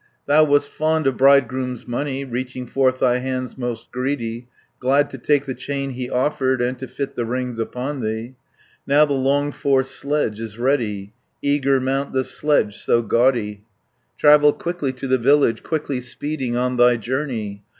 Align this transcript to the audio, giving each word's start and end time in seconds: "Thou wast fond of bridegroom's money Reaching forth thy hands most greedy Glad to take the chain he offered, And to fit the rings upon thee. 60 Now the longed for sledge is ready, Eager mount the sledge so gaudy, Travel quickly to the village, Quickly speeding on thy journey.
"Thou 0.25 0.45
wast 0.45 0.71
fond 0.71 1.05
of 1.05 1.15
bridegroom's 1.15 1.87
money 1.87 2.25
Reaching 2.25 2.65
forth 2.65 2.97
thy 2.97 3.19
hands 3.19 3.55
most 3.55 3.91
greedy 3.91 4.47
Glad 4.79 5.11
to 5.11 5.19
take 5.19 5.45
the 5.45 5.53
chain 5.53 5.91
he 5.91 6.09
offered, 6.09 6.59
And 6.59 6.79
to 6.79 6.87
fit 6.87 7.13
the 7.13 7.23
rings 7.23 7.59
upon 7.59 7.99
thee. 8.01 8.29
60 8.29 8.35
Now 8.87 9.05
the 9.05 9.13
longed 9.13 9.53
for 9.53 9.83
sledge 9.83 10.39
is 10.39 10.57
ready, 10.57 11.13
Eager 11.43 11.79
mount 11.79 12.13
the 12.13 12.23
sledge 12.23 12.77
so 12.77 13.03
gaudy, 13.03 13.63
Travel 14.17 14.53
quickly 14.53 14.91
to 14.91 15.05
the 15.07 15.19
village, 15.19 15.61
Quickly 15.61 16.01
speeding 16.01 16.57
on 16.57 16.77
thy 16.77 16.97
journey. 16.97 17.61